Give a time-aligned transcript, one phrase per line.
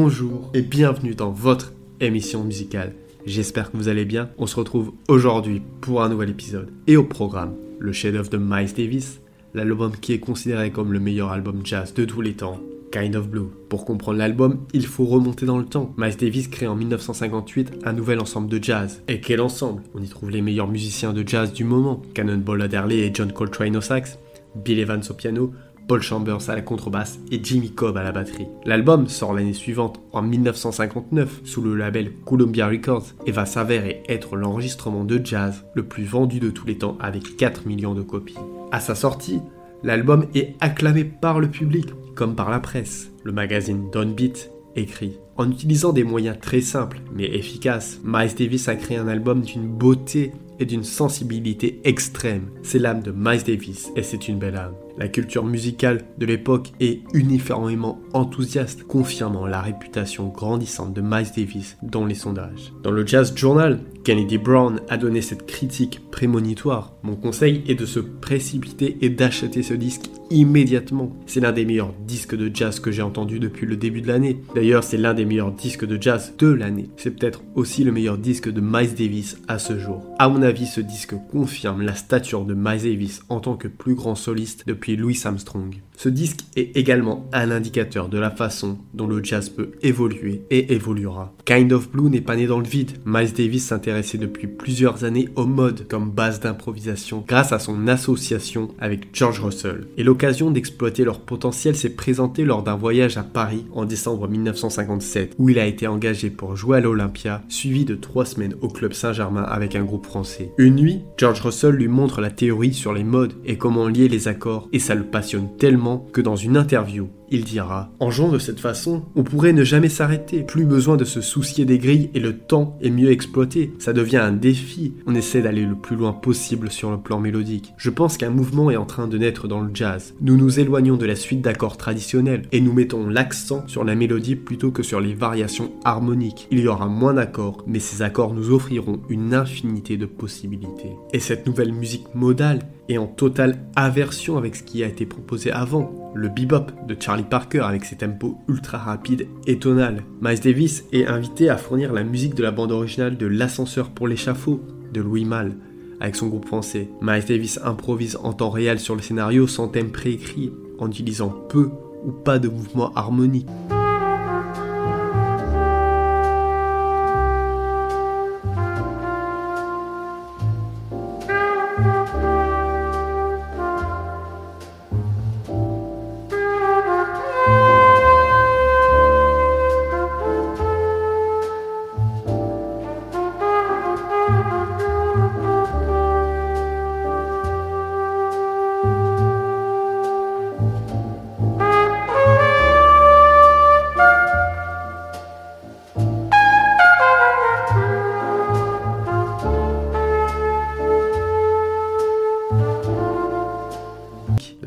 [0.00, 2.94] bonjour et bienvenue dans votre émission musicale.
[3.26, 4.30] J'espère que vous allez bien.
[4.38, 6.70] On se retrouve aujourd'hui pour un nouvel épisode.
[6.86, 9.20] Et au programme, le chef-d'œuvre de Miles Davis,
[9.54, 12.60] l'album qui est considéré comme le meilleur album jazz de tous les temps,
[12.92, 13.48] Kind of Blue.
[13.68, 15.92] Pour comprendre l'album, il faut remonter dans le temps.
[15.98, 19.02] Miles Davis crée en 1958 un nouvel ensemble de jazz.
[19.08, 19.82] Et quel ensemble?
[19.96, 23.76] On y trouve les meilleurs musiciens de jazz du moment, Cannonball Adderley et John Coltrane
[23.76, 24.16] au sax,
[24.54, 25.52] Bill Evans au piano,
[25.88, 28.46] Paul Chambers à la contrebasse et Jimmy Cobb à la batterie.
[28.66, 34.36] L'album sort l'année suivante, en 1959, sous le label Columbia Records et va s'avérer être
[34.36, 38.36] l'enregistrement de jazz le plus vendu de tous les temps avec 4 millions de copies.
[38.70, 39.40] À sa sortie,
[39.82, 43.10] l'album est acclamé par le public comme par la presse.
[43.24, 48.76] Le magazine Downbeat écrit En utilisant des moyens très simples mais efficaces, Miles Davis a
[48.76, 52.50] créé un album d'une beauté et d'une sensibilité extrême.
[52.62, 54.74] C'est l'âme de Miles Davis et c'est une belle âme.
[54.98, 61.76] La culture musicale de l'époque est uniformément enthousiaste, confirmant la réputation grandissante de Miles Davis
[61.82, 62.72] dans les sondages.
[62.82, 66.94] Dans le Jazz Journal, Kennedy Brown a donné cette critique prémonitoire.
[67.04, 71.16] Mon conseil est de se précipiter et d'acheter ce disque immédiatement.
[71.26, 74.40] C'est l'un des meilleurs disques de jazz que j'ai entendu depuis le début de l'année.
[74.54, 76.90] D'ailleurs, c'est l'un des meilleurs disques de jazz de l'année.
[76.96, 80.04] C'est peut-être aussi le meilleur disque de Miles Davis à ce jour.
[80.18, 83.94] À mon avis, ce disque confirme la stature de Miles Davis en tant que plus
[83.94, 85.76] grand soliste depuis Louis Armstrong.
[85.96, 90.72] Ce disque est également un indicateur de la façon dont le jazz peut évoluer et
[90.72, 91.34] évoluera.
[91.44, 92.92] Kind of Blue n'est pas né dans le vide.
[93.04, 98.68] Miles Davis s'intéressait depuis plusieurs années au mode comme base d'improvisation grâce à son association
[98.78, 99.88] avec George Russell.
[99.96, 105.36] Et l'occasion d'exploiter leur potentiel s'est présentée lors d'un voyage à Paris en décembre 1957
[105.38, 108.94] où il a été engagé pour jouer à l'Olympia suivi de trois semaines au club
[108.94, 110.50] Saint-Germain avec un groupe français.
[110.58, 114.26] Une nuit, George Russell lui montre la théorie sur les modes et comment lier les
[114.26, 118.38] accords et ça le passionne tellement que dans une interview, il dira En jouant de
[118.38, 122.20] cette façon, on pourrait ne jamais s'arrêter, plus besoin de se soucier des grilles et
[122.20, 123.72] le temps est mieux exploité.
[123.78, 127.74] Ça devient un défi, on essaie d'aller le plus loin possible sur le plan mélodique.
[127.76, 130.14] Je pense qu'un mouvement est en train de naître dans le jazz.
[130.20, 134.36] Nous nous éloignons de la suite d'accords traditionnels et nous mettons l'accent sur la mélodie
[134.36, 136.48] plutôt que sur les variations harmoniques.
[136.50, 140.96] Il y aura moins d'accords, mais ces accords nous offriront une infinité de possibilités.
[141.12, 145.50] Et cette nouvelle musique modale est en totale aversion avec ce qui a été proposé
[145.50, 150.02] avant, le bebop de Charlie Parker avec ses tempos ultra rapides et tonales.
[150.20, 154.08] Miles Davis est invité à fournir la musique de la bande originale de L'ascenseur pour
[154.08, 154.60] l'échafaud
[154.92, 155.56] de Louis Malle
[156.00, 156.88] avec son groupe français.
[157.02, 161.70] Miles Davis improvise en temps réel sur le scénario sans thème préécrit en utilisant peu
[162.04, 163.48] ou pas de mouvements harmoniques.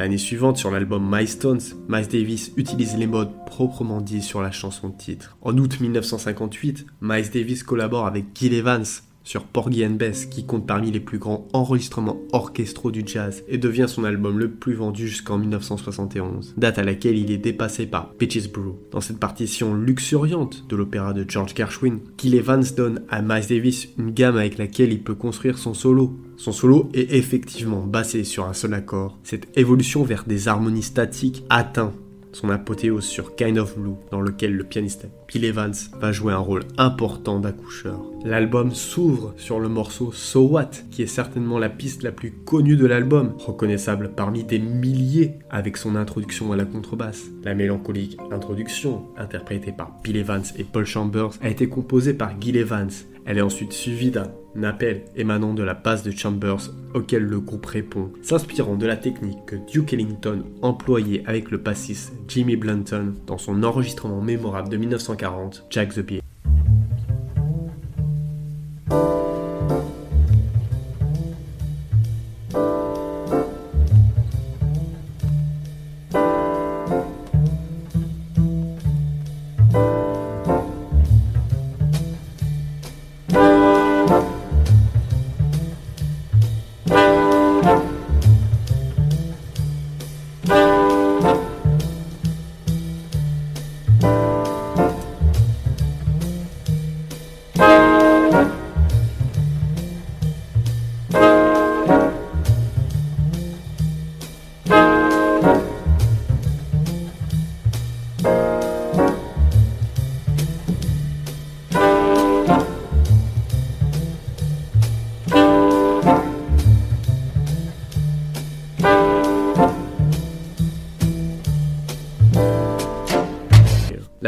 [0.01, 4.49] L'année suivante, sur l'album My Stones, Miles Davis utilise les modes proprement dits sur la
[4.49, 5.37] chanson titre.
[5.43, 8.83] En août 1958, Miles Davis collabore avec Gil Evans
[9.23, 13.57] sur Porgy and Bess, qui compte parmi les plus grands enregistrements orchestraux du jazz et
[13.57, 18.13] devient son album le plus vendu jusqu'en 1971, date à laquelle il est dépassé par
[18.13, 18.75] Peaches Brew.
[18.91, 23.89] Dans cette partition luxuriante de l'opéra de George Gershwin, Gil Evans donne à Miles Davis
[23.97, 26.19] une gamme avec laquelle il peut construire son solo.
[26.37, 29.17] Son solo est effectivement basé sur un seul accord.
[29.23, 31.93] Cette évolution vers des harmonies statiques atteint
[32.33, 36.37] son apothéose sur Kind of Blue, dans lequel le pianiste Bill Evans va jouer un
[36.37, 37.99] rôle important d'accoucheur.
[38.23, 42.75] L'album s'ouvre sur le morceau So What, qui est certainement la piste la plus connue
[42.75, 47.25] de l'album, reconnaissable parmi des milliers avec son introduction à la contrebasse.
[47.43, 52.57] La mélancolique introduction, interprétée par Bill Evans et Paul Chambers, a été composée par Gil
[52.57, 52.91] Evans.
[53.25, 54.31] Elle est ensuite suivie d'un
[54.63, 59.45] appel émanant de la basse de Chambers auquel le groupe répond, s'inspirant de la technique
[59.45, 65.67] que Duke Ellington employait avec le bassiste Jimmy Blanton dans son enregistrement mémorable de 1940,
[65.69, 66.21] Jack the Bear.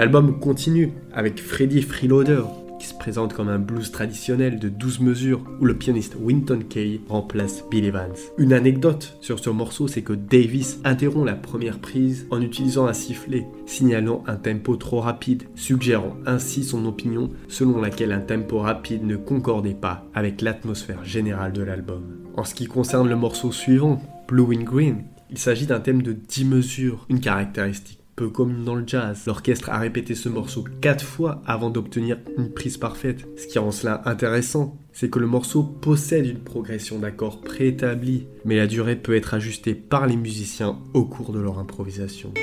[0.04, 2.44] L'album continue avec Freddy Freeloader,
[2.78, 7.00] qui se présente comme un blues traditionnel de 12 mesures où le pianiste Winton Kay
[7.08, 8.12] remplace Bill Evans.
[8.38, 12.92] Une anecdote sur ce morceau, c'est que Davis interrompt la première prise en utilisant un
[12.92, 19.06] sifflet, signalant un tempo trop rapide, suggérant ainsi son opinion selon laquelle un tempo rapide
[19.06, 22.04] ne concordait pas avec l'atmosphère générale de l'album.
[22.36, 26.12] En ce qui concerne le morceau suivant, Blue in Green, il s'agit d'un thème de
[26.12, 29.24] 10 mesures, une caractéristique peu comme dans le jazz.
[29.27, 33.25] L'orchestre a répété ce morceau quatre fois avant d'obtenir une prise parfaite.
[33.38, 38.57] Ce qui rend cela intéressant, c'est que le morceau possède une progression d'accords préétablie, mais
[38.57, 42.33] la durée peut être ajustée par les musiciens au cours de leur improvisation.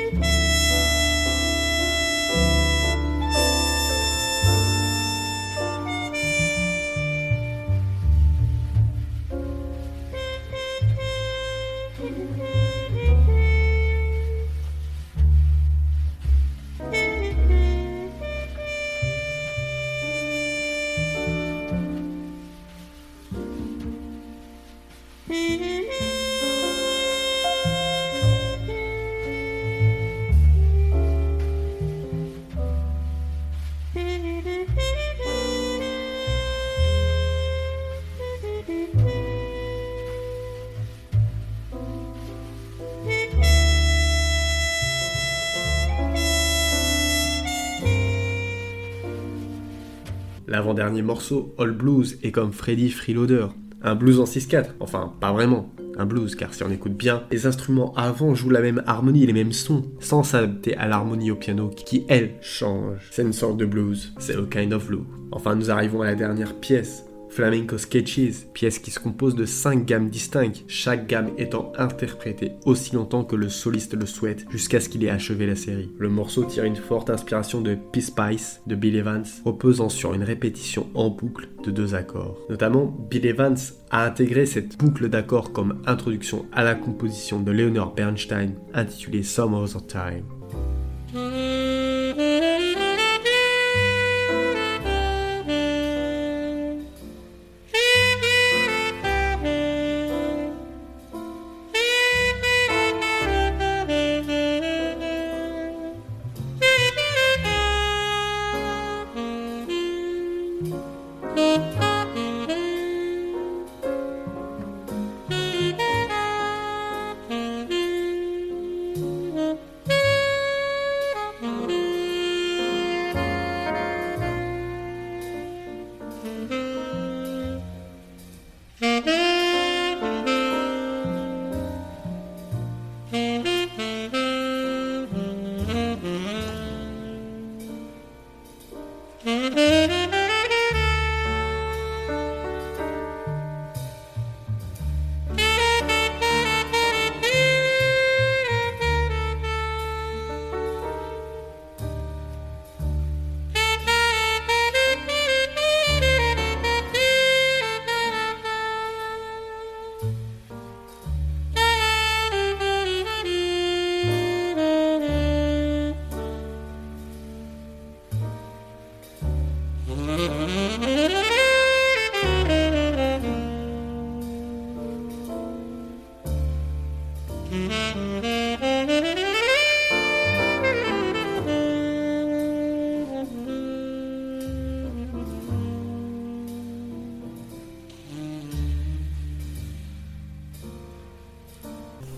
[50.60, 53.46] L'avant-dernier morceau, All Blues, est comme Freddy Freeloader,
[53.80, 57.46] un blues en 6-4, enfin pas vraiment, un blues, car si on écoute bien, les
[57.46, 61.70] instruments avant jouent la même harmonie les mêmes sons, sans s'adapter à l'harmonie au piano
[61.70, 63.08] qui, elle, change.
[63.10, 64.98] C'est une sorte de blues, c'est a kind of blue.
[65.32, 69.86] Enfin, nous arrivons à la dernière pièce, Flamenco Sketches, pièce qui se compose de 5
[69.86, 74.88] gammes distinctes, chaque gamme étant interprétée aussi longtemps que le soliste le souhaite, jusqu'à ce
[74.88, 75.90] qu'il ait achevé la série.
[75.98, 80.24] Le morceau tire une forte inspiration de Peace Spice de Bill Evans, reposant sur une
[80.24, 82.38] répétition en boucle de deux accords.
[82.50, 83.58] Notamment, Bill Evans
[83.90, 89.54] a intégré cette boucle d'accords comme introduction à la composition de Leonard Bernstein intitulée Some
[89.54, 90.39] Other Time.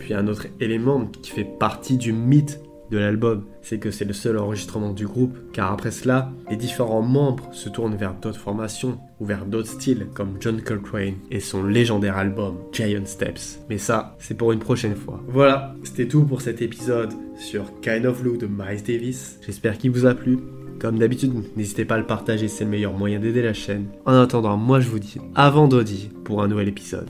[0.03, 4.13] Puis un autre élément qui fait partie du mythe de l'album, c'est que c'est le
[4.13, 8.99] seul enregistrement du groupe, car après cela, les différents membres se tournent vers d'autres formations
[9.21, 13.61] ou vers d'autres styles, comme John Coltrane et son légendaire album Giant Steps.
[13.71, 15.23] Mais ça, c'est pour une prochaine fois.
[15.29, 19.39] Voilà, c'était tout pour cet épisode sur Kind of Blue de Miles Davis.
[19.47, 20.39] J'espère qu'il vous a plu.
[20.81, 23.87] Comme d'habitude, n'hésitez pas à le partager, c'est le meilleur moyen d'aider la chaîne.
[24.05, 27.09] En attendant, moi je vous dis à vendredi pour un nouvel épisode.